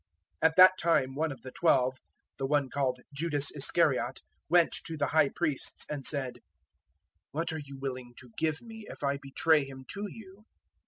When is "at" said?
0.49-0.55